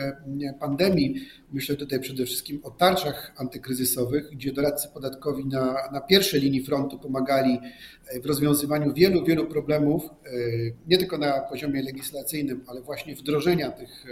pandemii. 0.61 1.15
Myślę 1.53 1.77
tutaj 1.77 2.01
przede 2.01 2.27
wszystkim 2.27 2.61
o 2.63 2.71
tarczach 2.71 3.33
antykryzysowych, 3.37 4.31
gdzie 4.31 4.53
doradcy 4.53 4.89
podatkowi 4.89 5.47
na, 5.47 5.75
na 5.93 6.01
pierwszej 6.01 6.41
linii 6.41 6.65
frontu 6.65 6.99
pomagali 6.99 7.61
w 8.23 8.27
rozwiązywaniu 8.27 8.95
wielu, 8.95 9.25
wielu 9.25 9.47
problemów, 9.47 10.03
nie 10.87 10.99
tylko 10.99 11.19
na 11.19 11.41
poziomie 11.41 11.83
legislacyjnym, 11.83 12.65
ale 12.67 12.81
właśnie 12.81 13.15
wdrożenia 13.17 13.71
tych 13.71 14.05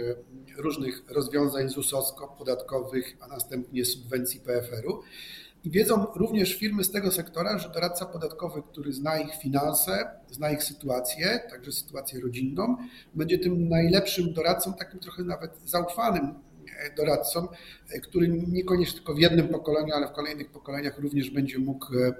różnych 0.57 1.03
rozwiązań 1.09 1.69
ZUS-owsko-podatkowych, 1.69 3.17
a 3.19 3.27
następnie 3.27 3.85
subwencji 3.85 4.39
PFR-u. 4.39 5.01
I 5.63 5.69
wiedzą 5.69 6.05
również 6.15 6.55
firmy 6.55 6.83
z 6.83 6.91
tego 6.91 7.11
sektora, 7.11 7.57
że 7.57 7.69
doradca 7.69 8.05
podatkowy, 8.05 8.61
który 8.71 8.93
zna 8.93 9.19
ich 9.19 9.35
finanse, 9.35 10.07
zna 10.31 10.51
ich 10.51 10.63
sytuację, 10.63 11.39
także 11.49 11.71
sytuację 11.71 12.19
rodzinną, 12.19 12.77
będzie 13.15 13.39
tym 13.39 13.69
najlepszym 13.69 14.33
doradcą, 14.33 14.73
takim 14.73 14.99
trochę 14.99 15.23
nawet 15.23 15.51
zaufanym 15.65 16.25
e, 16.25 16.95
doradcą, 16.95 17.47
e, 17.89 17.99
który 17.99 18.27
niekoniecznie 18.27 18.95
tylko 18.95 19.13
w 19.13 19.19
jednym 19.19 19.47
pokoleniu, 19.47 19.93
ale 19.93 20.07
w 20.07 20.11
kolejnych 20.11 20.51
pokoleniach 20.51 20.99
również 20.99 21.29
będzie 21.29 21.59
mógł 21.59 21.85
e, 21.95 22.13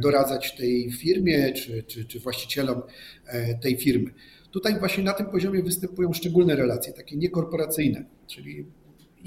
doradzać 0.00 0.56
tej 0.56 0.92
firmie 0.92 1.52
czy, 1.52 1.82
czy, 1.82 2.04
czy 2.04 2.20
właścicielom 2.20 2.82
tej 3.62 3.76
firmy. 3.76 4.10
Tutaj 4.50 4.78
właśnie 4.78 5.04
na 5.04 5.12
tym 5.12 5.26
poziomie 5.26 5.62
występują 5.62 6.12
szczególne 6.12 6.56
relacje, 6.56 6.92
takie 6.92 7.16
niekorporacyjne, 7.16 8.04
czyli 8.26 8.66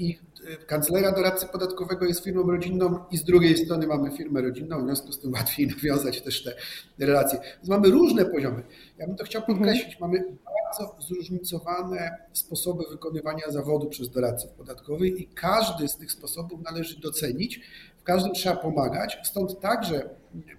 i 0.00 0.18
kancelera 0.66 1.12
doradcy 1.12 1.46
podatkowego 1.46 2.06
jest 2.06 2.24
firmą 2.24 2.42
rodzinną 2.42 3.04
i 3.10 3.16
z 3.16 3.24
drugiej 3.24 3.56
strony 3.56 3.86
mamy 3.86 4.10
firmę 4.10 4.42
rodzinną, 4.42 4.82
w 4.82 4.84
związku 4.84 5.12
z 5.12 5.20
tym 5.20 5.32
łatwiej 5.32 5.66
nawiązać 5.76 6.22
też 6.22 6.42
te 6.42 6.54
relacje. 7.06 7.40
Więc 7.56 7.68
mamy 7.68 7.90
różne 7.90 8.24
poziomy. 8.24 8.62
Ja 8.98 9.06
bym 9.06 9.16
to 9.16 9.24
chciał 9.24 9.42
podkreślić. 9.42 10.00
Mamy 10.00 10.24
bardzo 10.44 10.96
zróżnicowane 11.02 12.16
sposoby 12.32 12.84
wykonywania 12.90 13.50
zawodu 13.50 13.88
przez 13.88 14.10
doradców 14.10 14.50
podatkowych 14.50 15.20
i 15.20 15.26
każdy 15.26 15.88
z 15.88 15.96
tych 15.96 16.12
sposobów 16.12 16.60
należy 16.64 17.00
docenić. 17.00 17.60
W 17.98 18.02
każdym 18.02 18.32
trzeba 18.32 18.56
pomagać. 18.56 19.18
Stąd 19.22 19.60
także 19.60 20.10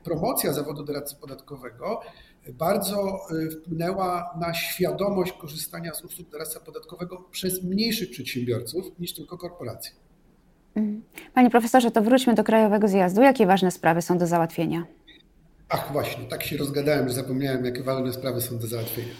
promocja 0.03 0.53
zawodu 0.53 0.83
doradcy 0.83 1.15
podatkowego 1.15 2.01
bardzo 2.49 3.19
y, 3.31 3.51
wpłynęła 3.51 4.37
na 4.39 4.53
świadomość 4.53 5.31
korzystania 5.31 5.93
z 5.93 6.03
usług 6.03 6.29
doradcy 6.29 6.59
podatkowego 6.65 7.17
przez 7.31 7.63
mniejszych 7.63 8.11
przedsiębiorców 8.11 8.99
niż 8.99 9.13
tylko 9.13 9.37
korporacje. 9.37 9.91
Mhm. 10.75 11.01
Panie 11.33 11.49
profesorze, 11.49 11.91
to 11.91 12.01
wróćmy 12.01 12.33
do 12.33 12.43
krajowego 12.43 12.87
zjazdu. 12.87 13.21
Jakie 13.21 13.45
ważne 13.45 13.71
sprawy 13.71 14.01
są 14.01 14.17
do 14.17 14.27
załatwienia? 14.27 14.85
Ach, 15.69 15.91
właśnie, 15.91 16.25
tak 16.25 16.43
się 16.43 16.57
rozgadałem, 16.57 17.07
że 17.07 17.13
zapomniałem, 17.13 17.65
jakie 17.65 17.83
ważne 17.83 18.13
sprawy 18.13 18.41
są 18.41 18.57
do 18.57 18.67
załatwienia. 18.67 19.13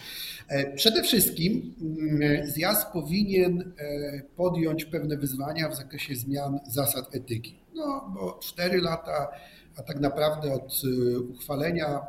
E, 0.48 0.76
przede 0.76 1.04
wszystkim 1.04 1.76
mm, 1.82 2.48
zjazd 2.48 2.88
powinien 2.94 3.74
e, 3.78 4.22
podjąć 4.36 4.86
pewne 4.86 5.18
wyzwania 5.18 5.70
w 5.70 5.76
zakresie 5.76 6.16
zmian 6.16 6.60
zasad 6.68 7.16
etyki. 7.16 7.60
No, 7.76 8.12
bo 8.16 8.40
cztery 8.42 8.82
lata 8.82 9.28
a 9.76 9.84
tak 9.84 10.00
naprawdę 10.00 10.54
od 10.54 10.82
y, 10.84 11.20
uchwalenia 11.20 12.02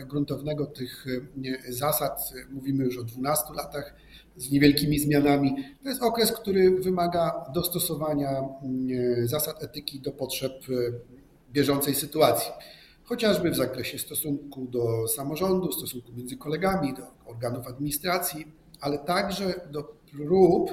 y, 0.00 0.06
gruntownego 0.06 0.66
tych 0.66 1.06
y, 1.06 1.72
zasad, 1.72 2.32
mówimy 2.50 2.84
już 2.84 2.98
o 2.98 3.04
12 3.04 3.44
latach 3.56 3.94
z 4.36 4.50
niewielkimi 4.50 4.98
zmianami, 4.98 5.56
to 5.82 5.88
jest 5.88 6.02
okres, 6.02 6.32
który 6.32 6.70
wymaga 6.70 7.44
dostosowania 7.54 8.42
zasad 9.24 9.62
etyki 9.62 10.00
do 10.00 10.12
potrzeb 10.12 10.52
bieżącej 11.52 11.94
sytuacji. 11.94 12.52
Chociażby 13.04 13.50
w 13.50 13.56
zakresie 13.56 13.98
stosunku 13.98 14.66
do 14.66 15.08
samorządu, 15.08 15.72
stosunku 15.72 16.12
między 16.12 16.36
kolegami, 16.36 16.94
do 16.94 17.30
organów 17.30 17.66
administracji, 17.66 18.46
ale 18.80 18.98
także 18.98 19.54
do 19.70 19.82
prób 20.12 20.70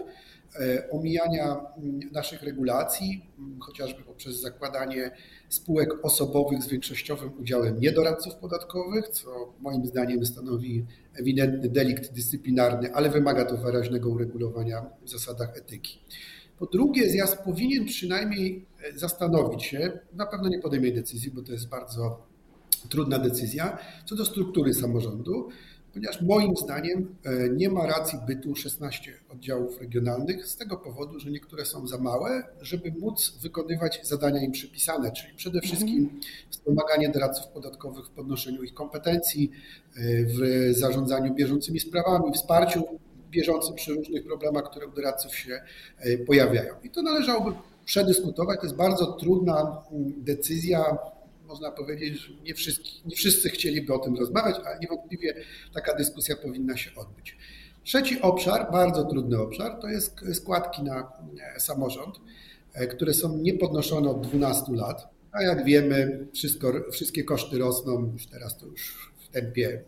omijania 0.91 1.61
mm, 1.77 1.99
naszych 2.11 2.43
regulacji, 2.43 3.25
mm, 3.39 3.59
chociażby 3.59 4.03
poprzez 4.03 4.41
zakładanie 4.41 5.11
spółek 5.49 6.05
osobowych 6.05 6.63
z 6.63 6.67
większościowym 6.67 7.31
udziałem 7.39 7.79
niedoradców 7.79 8.35
podatkowych, 8.35 9.07
co 9.07 9.53
moim 9.59 9.85
zdaniem 9.85 10.25
stanowi 10.25 10.85
ewidentny 11.13 11.69
delikt 11.69 12.13
dyscyplinarny, 12.13 12.93
ale 12.93 13.09
wymaga 13.09 13.45
to 13.45 13.57
wyraźnego 13.57 14.09
uregulowania 14.09 14.85
w 15.01 15.09
zasadach 15.09 15.57
etyki. 15.57 15.99
Po 16.59 16.65
drugie, 16.65 17.09
zjazd 17.09 17.37
powinien 17.37 17.85
przynajmniej 17.85 18.65
e, 18.83 18.97
zastanowić 18.97 19.63
się, 19.63 19.99
na 20.13 20.25
pewno 20.25 20.49
nie 20.49 20.59
podejmie 20.59 20.91
decyzji, 20.91 21.31
bo 21.31 21.41
to 21.41 21.51
jest 21.51 21.69
bardzo 21.69 22.29
trudna 22.89 23.19
decyzja, 23.19 23.77
co 24.05 24.15
do 24.15 24.25
struktury 24.25 24.73
samorządu, 24.73 25.49
ponieważ 25.99 26.21
moim 26.21 26.57
zdaniem 26.57 27.15
e, 27.25 27.49
nie 27.49 27.69
ma 27.69 27.87
racji 27.87 28.19
bytu 28.27 28.55
16 28.55 29.13
oddziałów 29.29 29.81
regionalnych 29.81 30.47
z 30.47 30.57
tego 30.57 30.77
powodu, 30.77 31.19
że 31.19 31.31
niektóre 31.31 31.65
są 31.65 31.87
za 31.87 31.97
małe, 31.97 32.43
żeby 32.61 32.91
móc 32.99 33.37
wykonywać 33.41 33.99
zadania 34.03 34.41
im 34.41 34.51
przypisane, 34.51 35.11
czyli 35.11 35.33
przede 35.35 35.61
wszystkim 35.61 36.19
wspomaganie 36.49 37.09
doradców 37.09 37.47
podatkowych 37.47 38.05
w 38.05 38.09
podnoszeniu 38.09 38.63
ich 38.63 38.73
kompetencji, 38.73 39.51
e, 39.95 39.99
w 40.25 40.39
zarządzaniu 40.71 41.35
bieżącymi 41.35 41.79
sprawami, 41.79 42.33
wsparciu 42.33 42.83
bieżącym 43.29 43.75
przy 43.75 43.93
różnych 43.93 44.25
problemach, 44.25 44.63
które 44.69 44.87
u 44.87 44.91
doradców 44.91 45.35
się 45.35 45.61
e, 45.97 46.17
pojawiają. 46.17 46.73
I 46.83 46.89
to 46.89 47.01
należałoby 47.01 47.51
przedyskutować. 47.85 48.59
To 48.59 48.65
jest 48.65 48.77
bardzo 48.77 49.05
trudna 49.05 49.83
mm, 49.91 50.13
decyzja, 50.17 50.97
można 51.49 51.71
powiedzieć, 51.71 52.19
że 52.19 52.33
nie, 52.33 52.53
nie 53.05 53.15
wszyscy 53.15 53.49
chcieliby 53.49 53.93
o 53.93 53.99
tym 53.99 54.15
rozmawiać, 54.15 54.55
ale 54.65 54.79
niewątpliwie 54.79 55.35
taka 55.73 55.95
dyskusja 55.95 56.35
powinna 56.35 56.77
się 56.77 56.95
odbyć. 56.95 57.37
Trzeci 57.83 58.21
obszar, 58.21 58.71
bardzo 58.71 59.03
trudny 59.03 59.39
obszar, 59.41 59.79
to 59.81 59.87
jest 59.87 60.15
składki 60.33 60.83
na 60.83 61.11
e, 61.55 61.59
samorząd, 61.59 62.15
e, 62.73 62.87
które 62.87 63.13
są 63.13 63.37
niepodnoszone 63.37 64.09
od 64.09 64.27
12 64.27 64.73
lat. 64.73 65.07
A 65.31 65.43
jak 65.43 65.65
wiemy, 65.65 66.27
wszystko, 66.33 66.73
wszystkie 66.91 67.23
koszty 67.23 67.57
rosną, 67.57 68.11
już 68.13 68.27
teraz 68.27 68.57
to 68.57 68.65
już 68.65 69.11
tempie 69.31 69.83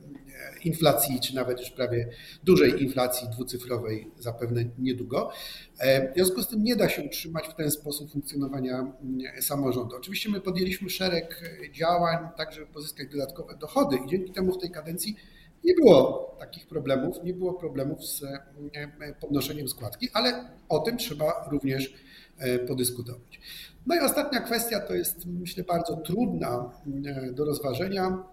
inflacji, 0.65 1.19
czy 1.19 1.35
nawet 1.35 1.59
już 1.59 1.71
prawie 1.71 2.09
dużej 2.43 2.83
inflacji 2.83 3.27
dwucyfrowej 3.29 4.11
zapewne 4.19 4.65
niedługo. 4.79 5.31
E, 5.79 6.11
w 6.11 6.15
związku 6.15 6.41
z 6.41 6.47
tym 6.47 6.63
nie 6.63 6.75
da 6.75 6.89
się 6.89 7.03
utrzymać 7.03 7.47
w 7.47 7.55
ten 7.55 7.71
sposób 7.71 8.11
funkcjonowania 8.11 8.79
mm, 8.79 9.41
samorządu. 9.41 9.95
Oczywiście 9.95 10.29
my 10.29 10.41
podjęliśmy 10.41 10.89
szereg 10.89 11.41
działań, 11.73 12.17
tak 12.37 12.53
żeby 12.53 12.67
pozyskać 12.67 13.07
dodatkowe 13.07 13.57
dochody 13.57 13.97
i 14.05 14.09
dzięki 14.09 14.31
temu 14.31 14.53
w 14.53 14.57
tej 14.57 14.71
kadencji 14.71 15.15
nie 15.63 15.73
było 15.73 16.35
takich 16.39 16.67
problemów, 16.67 17.23
nie 17.23 17.33
było 17.33 17.53
problemów 17.53 18.05
z 18.05 18.23
mm, 18.23 19.15
podnoszeniem 19.19 19.67
składki, 19.67 20.09
ale 20.13 20.49
o 20.69 20.79
tym 20.79 20.97
trzeba 20.97 21.49
również 21.51 21.93
e, 22.37 22.59
podyskutować. 22.59 23.39
No 23.85 23.95
i 23.95 23.99
ostatnia 23.99 24.39
kwestia 24.39 24.79
to 24.79 24.93
jest, 24.93 25.25
myślę, 25.25 25.63
bardzo 25.63 25.97
trudna 25.97 26.71
mm, 26.87 27.35
do 27.35 27.45
rozważenia 27.45 28.23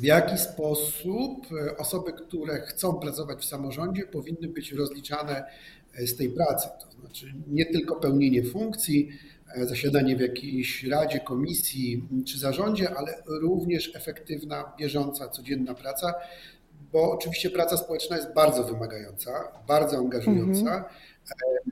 w 0.00 0.04
jaki 0.04 0.38
sposób 0.38 1.46
e, 1.52 1.76
osoby, 1.76 2.12
które 2.12 2.60
chcą 2.60 2.94
pracować 2.94 3.38
w 3.38 3.44
samorządzie, 3.44 4.06
powinny 4.06 4.48
być 4.48 4.72
rozliczane 4.72 5.44
e, 5.94 6.06
z 6.06 6.16
tej 6.16 6.30
pracy. 6.30 6.68
To 6.80 7.00
znaczy 7.00 7.34
nie 7.46 7.66
tylko 7.66 7.96
pełnienie 7.96 8.42
funkcji, 8.42 9.08
e, 9.54 9.66
zasiadanie 9.66 10.16
w 10.16 10.20
jakiejś 10.20 10.84
radzie, 10.84 11.20
komisji 11.20 12.08
czy 12.26 12.38
zarządzie, 12.38 12.94
ale 12.96 13.22
również 13.26 13.96
efektywna, 13.96 14.72
bieżąca, 14.78 15.28
codzienna 15.28 15.74
praca, 15.74 16.14
bo 16.92 17.12
oczywiście 17.12 17.50
praca 17.50 17.76
społeczna 17.76 18.16
jest 18.16 18.34
bardzo 18.34 18.64
wymagająca, 18.64 19.30
bardzo 19.68 19.96
angażująca. 19.96 20.60
Mhm. 20.60 20.84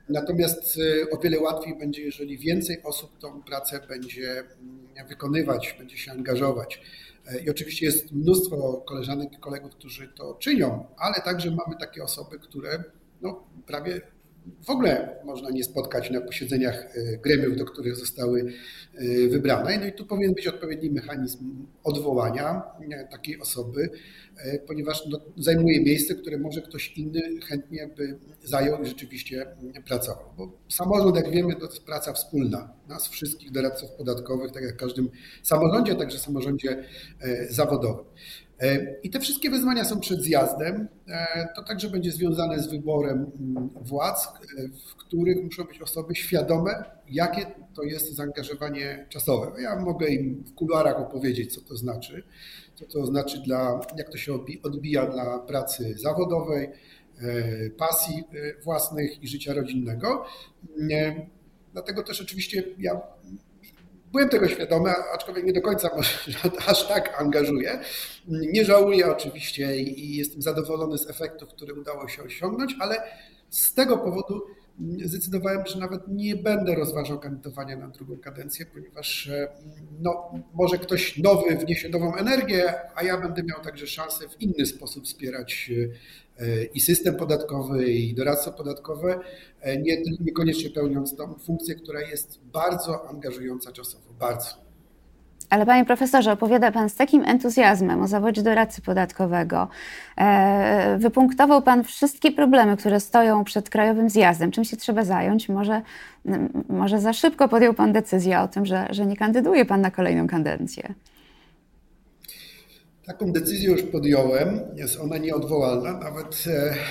Natomiast 0.09 0.79
o 1.11 1.17
wiele 1.17 1.39
łatwiej 1.39 1.75
będzie, 1.75 2.01
jeżeli 2.01 2.37
więcej 2.37 2.83
osób 2.83 3.17
tą 3.17 3.41
pracę 3.41 3.79
będzie 3.87 4.31
mm, 4.39 5.07
wykonywać, 5.07 5.75
będzie 5.79 5.97
się 5.97 6.11
angażować. 6.11 6.81
I 7.45 7.49
oczywiście 7.49 7.85
jest 7.85 8.11
mnóstwo 8.11 8.83
koleżanek 8.87 9.33
i 9.33 9.37
kolegów, 9.37 9.71
którzy 9.71 10.07
to 10.07 10.33
czynią, 10.33 10.85
ale 10.97 11.21
także 11.21 11.51
mamy 11.51 11.75
takie 11.79 12.03
osoby, 12.03 12.39
które 12.39 12.83
no, 13.21 13.43
prawie 13.65 14.01
w 14.65 14.69
ogóle 14.69 15.15
można 15.25 15.49
nie 15.49 15.63
spotkać 15.63 16.11
na 16.11 16.21
posiedzeniach 16.21 16.97
e, 16.97 17.17
gremiów, 17.17 17.57
do 17.57 17.65
których 17.65 17.95
zostały 17.95 18.53
e, 18.95 19.27
wybrane. 19.27 19.77
No 19.77 19.85
i 19.85 19.93
tu 19.93 20.05
powinien 20.05 20.33
być 20.33 20.47
odpowiedni 20.47 20.89
mechanizm 20.89 21.65
odwołania 21.83 22.61
e, 22.91 23.07
takiej 23.07 23.39
osoby, 23.39 23.89
ponieważ 24.67 25.05
no, 25.09 25.19
zajmuje 25.37 25.81
miejsce, 25.81 26.15
które 26.15 26.37
może 26.37 26.61
ktoś 26.61 26.97
inny 26.97 27.21
chętnie 27.47 27.89
by 27.97 28.19
zajął 28.43 28.83
i 28.83 28.85
rzeczywiście 28.85 29.47
pracował. 29.87 30.25
Bo 30.37 30.51
samorząd, 30.69 31.15
jak 31.15 31.31
wiemy, 31.31 31.55
to 31.55 31.65
jest 31.65 31.83
praca 31.83 32.13
wspólna 32.13 32.73
nas 32.87 33.07
wszystkich 33.07 33.51
doradców 33.51 33.91
podatkowych, 33.91 34.51
tak 34.51 34.63
jak 34.63 34.73
w 34.73 34.77
każdym 34.77 35.09
samorządzie, 35.43 35.95
także 35.95 36.19
samorządzie 36.19 36.83
zawodowym. 37.49 38.05
I 39.03 39.09
te 39.09 39.19
wszystkie 39.19 39.49
wyzwania 39.49 39.85
są 39.85 39.99
przed 39.99 40.21
zjazdem. 40.21 40.87
To 41.55 41.63
także 41.63 41.89
będzie 41.89 42.11
związane 42.11 42.59
z 42.59 42.71
wyborem 42.71 43.31
mm, 43.39 43.69
władz, 43.81 44.27
w 44.87 44.95
których 44.95 45.43
muszą 45.43 45.63
być 45.63 45.81
osoby 45.81 46.15
świadome, 46.15 46.83
jakie 47.09 47.45
to 47.75 47.83
jest 47.83 48.15
zaangażowanie 48.15 49.05
czasowe. 49.09 49.61
Ja 49.61 49.79
mogę 49.79 50.07
im 50.07 50.43
w 50.43 50.53
kuluarach 50.53 50.99
opowiedzieć, 50.99 51.53
co 51.53 51.61
to 51.61 51.77
znaczy, 51.77 52.23
co 52.75 52.85
to 52.85 53.05
znaczy 53.05 53.41
dla, 53.41 53.79
jak 53.97 54.09
to 54.09 54.17
się 54.17 54.33
odbija 54.63 55.05
dla 55.05 55.39
pracy 55.39 55.95
zawodowej, 55.97 56.69
pasji 57.77 58.23
własnych 58.63 59.23
i 59.23 59.27
życia 59.27 59.53
rodzinnego. 59.53 60.25
Dlatego 61.73 62.03
też 62.03 62.21
oczywiście 62.21 62.63
ja 62.77 63.01
Byłem 64.11 64.29
tego 64.29 64.47
świadomy, 64.47 64.93
aczkolwiek 65.13 65.45
nie 65.45 65.53
do 65.53 65.61
końca 65.61 65.89
może 65.95 66.09
aż 66.71 66.87
tak 66.87 67.21
angażuję. 67.21 67.79
Nie 68.27 68.65
żałuję 68.65 69.11
oczywiście 69.11 69.77
i 69.77 70.17
jestem 70.17 70.41
zadowolony 70.41 70.97
z 70.97 71.09
efektów, 71.09 71.49
które 71.49 71.73
udało 71.73 72.07
się 72.07 72.23
osiągnąć, 72.23 72.75
ale 72.79 73.03
z 73.49 73.73
tego 73.73 73.97
powodu 73.97 74.41
zdecydowałem, 75.05 75.65
że 75.65 75.79
nawet 75.79 76.07
nie 76.07 76.35
będę 76.35 76.75
rozważał 76.75 77.19
kandydowania 77.19 77.77
na 77.77 77.87
drugą 77.87 78.17
kadencję, 78.17 78.65
ponieważ 78.65 79.27
e, 79.27 79.47
no, 80.01 80.31
może 80.53 80.77
ktoś 80.77 81.17
nowy 81.17 81.55
wniesie 81.55 81.89
nową 81.89 82.15
energię, 82.15 82.73
a 82.95 83.03
ja 83.03 83.21
będę 83.21 83.43
miał 83.43 83.61
także 83.61 83.87
szansę 83.87 84.29
w 84.29 84.41
inny 84.41 84.65
sposób 84.65 85.05
wspierać 85.05 85.71
e, 86.39 86.63
i 86.63 86.79
system 86.79 87.15
podatkowy, 87.15 87.91
i 87.91 88.13
doradztwo 88.13 88.51
podatkowe, 88.51 89.19
e, 89.61 89.81
nie, 89.81 90.01
niekoniecznie 90.19 90.69
pełniąc 90.69 91.15
tą 91.15 91.33
funkcję, 91.39 91.75
która 91.75 92.01
jest 92.01 92.39
bardzo 92.43 93.09
angażująca 93.09 93.71
czasowo, 93.71 94.13
bardzo. 94.19 94.68
Ale 95.49 95.65
panie 95.65 95.85
profesorze, 95.85 96.31
opowiada 96.31 96.71
pan 96.71 96.89
z 96.89 96.95
takim 96.95 97.23
entuzjazmem 97.25 98.01
o 98.01 98.07
zawodzie 98.07 98.43
doradcy 98.43 98.81
podatkowego. 98.81 99.67
E, 100.17 100.97
wypunktował 100.97 101.61
pan 101.61 101.83
wszystkie 101.83 102.31
problemy, 102.31 102.77
które 102.77 102.99
stoją 102.99 103.43
przed 103.43 103.69
krajowym 103.69 104.09
zjazdem. 104.09 104.51
Czym 104.51 104.63
się 104.63 104.77
trzeba 104.77 105.03
zająć? 105.03 105.49
Może, 105.49 105.81
może 106.69 106.99
za 106.99 107.13
szybko 107.13 107.47
podjął 107.47 107.73
pan 107.73 107.93
decyzję 107.93 108.39
o 108.39 108.47
tym, 108.47 108.65
że, 108.65 108.87
że 108.89 109.05
nie 109.05 109.17
kandyduje 109.17 109.65
pan 109.65 109.81
na 109.81 109.91
kolejną 109.91 110.27
kadencję. 110.27 110.93
Taką 113.05 113.31
decyzję 113.31 113.71
już 113.71 113.83
podjąłem. 113.83 114.59
Jest 114.75 114.99
ona 114.99 115.17
nieodwołalna. 115.17 115.93
Nawet 115.93 116.43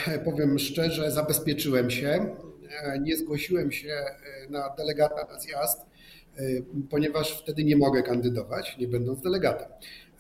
e, 0.07 0.19
powiem 0.19 0.59
szczerze, 0.59 1.11
zabezpieczyłem 1.11 1.91
się. 1.91 2.35
E, 2.85 2.99
nie 2.99 3.17
zgłosiłem 3.17 3.73
się 3.73 4.05
na 4.51 4.71
delegata 4.79 5.27
na 5.33 5.41
zjazd 5.41 5.89
ponieważ 6.91 7.43
wtedy 7.43 7.65
nie 7.65 7.77
mogę 7.77 8.03
kandydować, 8.03 8.79
nie 8.79 8.89
będąc 8.89 9.23
delegatem. 9.23 9.69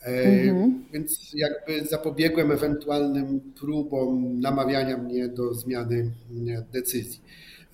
E, 0.02 0.22
mhm. 0.22 0.84
Więc 0.92 1.32
jakby 1.34 1.84
zapobiegłem 1.84 2.52
ewentualnym 2.52 3.52
próbom 3.60 4.40
namawiania 4.40 4.98
mnie 4.98 5.28
do 5.28 5.54
zmiany 5.54 6.10
decyzji. 6.72 7.20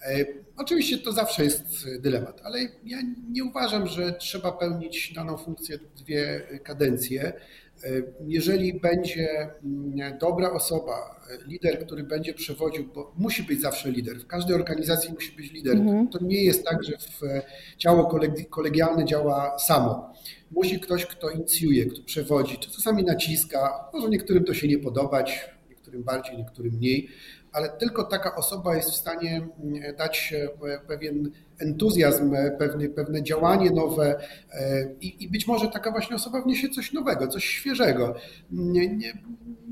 E, 0.07 0.25
oczywiście 0.57 0.99
to 0.99 1.13
zawsze 1.13 1.45
jest 1.45 1.89
dylemat, 2.01 2.41
ale 2.45 2.59
ja 2.85 2.99
nie 3.31 3.45
uważam, 3.45 3.87
że 3.87 4.13
trzeba 4.13 4.53
pełnić 4.53 5.13
daną 5.13 5.37
funkcję 5.37 5.79
dwie 5.97 6.43
kadencje. 6.63 7.33
Jeżeli 8.27 8.81
będzie 8.81 9.51
mm, 9.65 10.19
dobra 10.19 10.53
osoba, 10.53 11.21
lider, 11.47 11.87
który 11.87 12.05
będzie 12.05 12.35
przewodził, 12.35 12.89
bo 12.95 13.13
musi 13.19 13.43
być 13.43 13.61
zawsze 13.61 13.91
lider, 13.91 14.19
w 14.21 14.27
każdej 14.27 14.57
organizacji 14.57 15.13
musi 15.13 15.37
być 15.37 15.53
lider. 15.53 15.77
Mhm. 15.77 16.09
To 16.09 16.19
nie 16.25 16.45
jest 16.45 16.65
tak, 16.65 16.85
że 16.85 16.93
w 16.99 17.21
ciało 17.79 18.19
kolegialne 18.51 19.05
działa 19.05 19.59
samo. 19.59 20.13
Musi 20.51 20.81
ktoś, 20.81 21.07
kto 21.07 21.31
inicjuje, 21.31 21.87
kto 21.87 22.03
przewodzi, 22.03 22.59
czy 22.59 22.71
czasami 22.71 23.05
naciska. 23.05 23.89
Może 23.93 24.09
niektórym 24.09 24.45
to 24.45 24.55
się 24.55 24.69
nie 24.69 24.79
podobać, 24.79 25.51
niektórym 25.69 26.03
bardziej, 26.03 26.37
niektórym 26.37 26.75
mniej, 26.75 27.09
ale 27.55 27.69
tylko 27.69 28.05
taka 28.05 28.37
osoba 28.37 28.77
jest 28.77 28.91
w 28.91 28.97
stanie 28.97 29.49
mm, 29.65 29.97
dać 29.97 30.35
e, 30.37 30.79
pewien 30.79 31.31
entuzjazm, 31.59 32.35
e, 32.35 32.51
pewne, 32.51 32.89
pewne 32.89 33.23
działanie 33.23 33.71
nowe 33.71 34.21
e, 34.53 34.89
i, 35.01 35.25
i 35.25 35.29
być 35.29 35.47
może 35.47 35.69
taka 35.69 35.91
właśnie 35.91 36.17
osoba 36.17 36.43
wniesie 36.43 36.69
coś 36.69 36.93
nowego, 36.93 37.29
coś 37.29 37.45
świeżego. 37.45 38.15
Nie, 38.51 38.89
nie, 38.89 39.13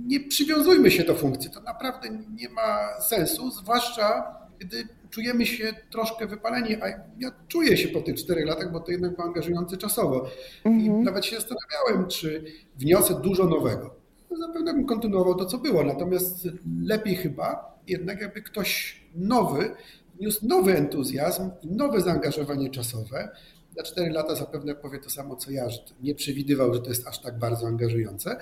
nie 0.07 0.21
przywiązujmy 0.21 0.91
się 0.91 1.05
do 1.05 1.15
funkcji, 1.15 1.51
to 1.51 1.61
naprawdę 1.61 2.09
nie 2.11 2.49
ma 2.49 3.01
sensu, 3.01 3.51
zwłaszcza 3.51 4.37
gdy 4.59 4.89
czujemy 5.11 5.47
się 5.47 5.75
troszkę 5.91 6.27
wypaleni, 6.27 6.83
a 6.83 6.87
ja 7.19 7.33
czuję 7.49 7.77
się 7.77 7.89
po 7.89 8.01
tych 8.01 8.17
czterech 8.17 8.47
latach, 8.47 8.73
bo 8.73 8.81
to 8.81 8.93
jednak 8.93 9.17
było 9.17 9.27
angażujące 9.27 9.77
czasowo. 9.77 10.27
I 10.65 10.69
mhm. 10.69 11.03
nawet 11.03 11.25
się 11.25 11.37
zastanawiałem, 11.37 12.09
czy 12.09 12.45
wniosę 12.77 13.21
dużo 13.21 13.45
nowego. 13.45 13.95
No, 14.31 14.37
zapewne 14.37 14.75
bym 14.75 14.87
kontynuował 14.87 15.35
to, 15.35 15.45
co 15.45 15.59
było, 15.59 15.85
natomiast 15.85 16.49
lepiej 16.83 17.17
chyba 17.17 17.72
jednak 17.89 18.21
jakby 18.21 18.43
ktoś 18.43 19.03
nowy 19.15 19.75
wniósł 20.19 20.47
nowy 20.47 20.77
entuzjazm 20.77 21.51
i 21.63 21.67
nowe 21.71 22.01
zaangażowanie 22.01 22.71
czasowe. 22.71 23.29
Za 23.77 23.83
cztery 23.83 24.11
lata 24.11 24.35
zapewne 24.35 24.75
powie 24.75 24.99
to 24.99 25.11
samo 25.11 25.37
co 25.37 25.51
ja, 25.51 25.71
że 25.71 25.79
nie 26.03 26.15
przewidywał, 26.15 26.75
że 26.75 26.81
to 26.81 26.89
jest 26.89 27.07
aż 27.07 27.23
tak 27.23 27.39
bardzo 27.39 27.67
angażujące. 27.67 28.37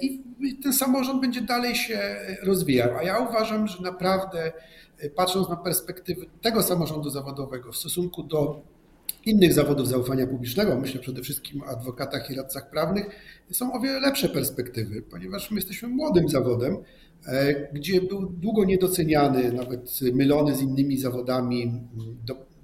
I 0.00 0.56
ten 0.62 0.72
samorząd 0.72 1.20
będzie 1.20 1.40
dalej 1.40 1.74
się 1.74 2.16
rozwijał. 2.42 2.96
A 2.98 3.02
ja 3.02 3.18
uważam, 3.18 3.66
że 3.66 3.82
naprawdę 3.82 4.52
patrząc 5.16 5.48
na 5.48 5.56
perspektywy 5.56 6.26
tego 6.42 6.62
samorządu 6.62 7.10
zawodowego 7.10 7.72
w 7.72 7.76
stosunku 7.76 8.22
do 8.22 8.62
innych 9.26 9.52
zawodów 9.52 9.88
zaufania 9.88 10.26
publicznego, 10.26 10.80
myślę 10.80 11.00
przede 11.00 11.22
wszystkim 11.22 11.62
o 11.62 11.66
adwokatach 11.66 12.30
i 12.30 12.34
radcach 12.34 12.70
prawnych, 12.70 13.06
są 13.52 13.72
o 13.72 13.80
wiele 13.80 14.00
lepsze 14.00 14.28
perspektywy, 14.28 15.02
ponieważ 15.02 15.50
my 15.50 15.56
jesteśmy 15.56 15.88
młodym 15.88 16.28
zawodem, 16.28 16.76
gdzie 17.72 18.00
był 18.00 18.26
długo 18.26 18.64
niedoceniany, 18.64 19.52
nawet 19.52 20.00
mylony 20.12 20.54
z 20.54 20.60
innymi 20.60 20.98
zawodami, 20.98 21.80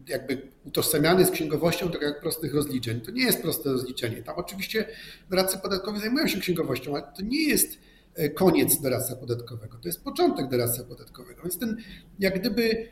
jakby 0.09 0.43
utożsamiany 0.65 1.25
z 1.25 1.31
księgowością, 1.31 1.91
tak 1.91 2.03
jak 2.03 2.21
prostych 2.21 2.55
rozliczeń. 2.55 3.01
To 3.01 3.11
nie 3.11 3.25
jest 3.25 3.43
proste 3.43 3.73
rozliczenie. 3.73 4.23
Tam 4.23 4.35
oczywiście 4.37 4.87
doradcy 5.31 5.59
podatkowi 5.59 6.01
zajmują 6.01 6.27
się 6.27 6.41
księgowością, 6.41 6.95
ale 6.95 7.03
to 7.17 7.23
nie 7.23 7.49
jest 7.49 7.79
e, 8.15 8.29
koniec 8.29 8.81
doradztwa 8.81 9.17
podatkowego, 9.17 9.79
to 9.79 9.89
jest 9.89 10.05
początek 10.05 10.49
doradztwa 10.49 10.85
podatkowego. 10.85 11.43
Więc 11.43 11.59
ten 11.59 11.77
jak 12.19 12.41
gdyby 12.41 12.71
e, 12.71 12.87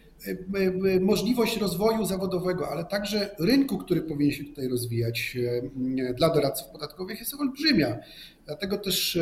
możliwość 1.01 1.57
rozwoju 1.57 2.05
zawodowego, 2.05 2.69
ale 2.69 2.85
także 2.85 3.37
rynku, 3.39 3.79
który 3.79 4.03
powinien 4.03 4.33
się 4.33 4.45
tutaj 4.45 4.69
rozwijać 4.69 5.37
dla 6.17 6.31
doradców 6.31 6.69
podatkowych 6.69 7.19
jest 7.19 7.35
olbrzymia. 7.35 7.99
Dlatego 8.47 8.79
też 8.79 9.19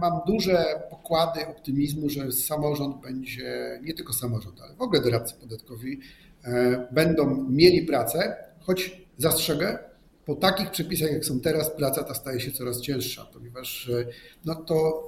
mam 0.00 0.20
duże 0.26 0.64
pokłady 0.90 1.46
optymizmu, 1.46 2.08
że 2.08 2.32
samorząd 2.32 3.00
będzie, 3.02 3.80
nie 3.82 3.94
tylko 3.94 4.12
samorząd, 4.12 4.60
ale 4.60 4.74
w 4.74 4.82
ogóle 4.82 5.02
doradcy 5.02 5.34
podatkowi 5.40 6.00
E, 6.44 6.88
będą 6.92 7.46
mieli 7.50 7.82
pracę, 7.82 8.36
choć 8.60 9.00
zastrzegę, 9.18 9.78
po 10.24 10.34
takich 10.34 10.70
przepisach, 10.70 11.12
jak 11.12 11.24
są 11.24 11.40
teraz, 11.40 11.70
praca 11.70 12.04
ta 12.04 12.14
staje 12.14 12.40
się 12.40 12.52
coraz 12.52 12.80
cięższa, 12.80 13.26
ponieważ 13.32 13.88
e, 13.88 14.04
no 14.44 14.54
to, 14.54 15.02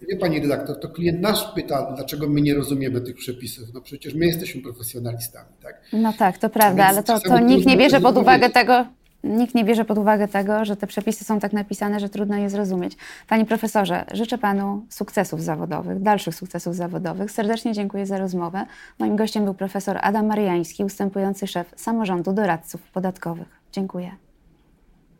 wie 0.00 0.16
Pani 0.16 0.40
redaktor, 0.40 0.80
to 0.80 0.88
klient 0.88 1.20
nasz 1.20 1.52
pyta, 1.54 1.92
dlaczego 1.96 2.28
my 2.28 2.40
nie 2.40 2.54
rozumiemy 2.54 3.00
tych 3.00 3.16
przepisów. 3.16 3.74
No 3.74 3.80
przecież 3.80 4.14
my 4.14 4.26
jesteśmy 4.26 4.62
profesjonalistami, 4.62 5.48
tak? 5.62 5.82
No 5.92 6.12
tak, 6.12 6.38
to 6.38 6.50
prawda, 6.50 6.86
ale 6.86 7.02
to, 7.02 7.20
to 7.20 7.38
nikt 7.38 7.66
nie 7.66 7.76
bierze 7.76 8.00
pod 8.00 8.16
uwagę 8.16 8.50
tego, 8.50 8.86
nikt 9.24 9.54
nie 9.54 9.64
bierze 9.64 9.84
pod 9.84 9.98
uwagę 9.98 10.28
tego, 10.28 10.64
że 10.64 10.76
te 10.76 10.86
przepisy 10.86 11.24
są 11.24 11.40
tak 11.40 11.52
napisane, 11.52 12.00
że 12.00 12.08
trudno 12.08 12.36
je 12.36 12.50
zrozumieć. 12.50 12.96
Panie 13.28 13.44
profesorze, 13.44 14.04
życzę 14.12 14.38
panu 14.38 14.86
sukcesów 14.88 15.42
zawodowych, 15.42 16.02
dalszych 16.02 16.34
sukcesów 16.34 16.74
zawodowych. 16.74 17.30
Serdecznie 17.30 17.72
dziękuję 17.72 18.06
za 18.06 18.18
rozmowę. 18.18 18.66
Moim 18.98 19.16
gościem 19.16 19.44
był 19.44 19.54
profesor 19.54 19.98
Adam 20.02 20.26
Mariański, 20.26 20.84
ustępujący 20.84 21.46
szef 21.46 21.72
samorządu 21.76 22.32
doradców 22.32 22.82
podatkowych. 22.82 23.48
Dziękuję. 23.72 24.10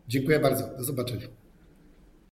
Dziękuję 0.07 0.39
bardzo. 0.39 0.67
Do 0.77 0.83
zobaczenia. 0.83 1.38